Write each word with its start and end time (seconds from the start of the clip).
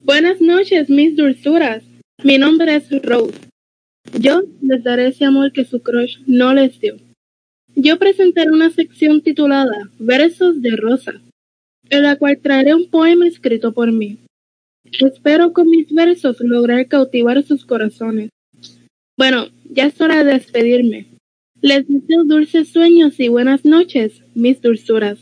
Buenas 0.00 0.40
noches, 0.40 0.90
mis 0.90 1.16
dulzuras. 1.16 1.82
Mi 2.22 2.36
nombre 2.38 2.76
es 2.76 2.90
Rose. 3.02 3.34
Yo 4.20 4.42
les 4.60 4.84
daré 4.84 5.08
ese 5.08 5.24
amor 5.24 5.52
que 5.52 5.64
su 5.64 5.82
crush 5.82 6.18
no 6.26 6.52
les 6.52 6.78
dio. 6.78 6.96
Yo 7.74 7.98
presentaré 7.98 8.52
una 8.52 8.70
sección 8.70 9.22
titulada 9.22 9.90
Versos 9.98 10.60
de 10.60 10.76
Rosa, 10.76 11.14
en 11.88 12.02
la 12.02 12.16
cual 12.16 12.38
traeré 12.38 12.74
un 12.74 12.90
poema 12.90 13.26
escrito 13.26 13.72
por 13.72 13.90
mí. 13.90 14.18
Espero 14.84 15.52
con 15.52 15.68
mis 15.68 15.92
versos 15.92 16.40
lograr 16.40 16.86
cautivar 16.88 17.42
sus 17.42 17.64
corazones. 17.64 18.30
Bueno, 19.16 19.48
ya 19.64 19.86
es 19.86 20.00
hora 20.00 20.22
de 20.22 20.34
despedirme. 20.34 21.06
Les 21.62 21.88
deseo 21.88 22.24
dulces 22.24 22.68
sueños 22.68 23.18
y 23.18 23.28
buenas 23.28 23.64
noches, 23.64 24.22
mis 24.34 24.60
dulzuras. 24.60 25.18